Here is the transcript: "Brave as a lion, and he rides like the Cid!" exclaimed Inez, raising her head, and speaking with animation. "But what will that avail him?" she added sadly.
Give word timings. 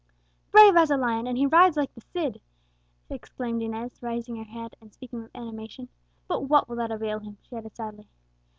"Brave 0.49 0.75
as 0.77 0.89
a 0.89 0.97
lion, 0.97 1.27
and 1.27 1.37
he 1.37 1.45
rides 1.45 1.77
like 1.77 1.93
the 1.93 2.01
Cid!" 2.01 2.41
exclaimed 3.07 3.61
Inez, 3.61 4.01
raising 4.01 4.35
her 4.37 4.43
head, 4.45 4.75
and 4.81 4.91
speaking 4.91 5.21
with 5.21 5.35
animation. 5.35 5.89
"But 6.27 6.45
what 6.45 6.67
will 6.67 6.77
that 6.77 6.89
avail 6.89 7.19
him?" 7.19 7.37
she 7.43 7.55
added 7.55 7.75
sadly. 7.75 8.07